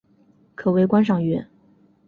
[0.55, 1.45] 可为观赏鱼。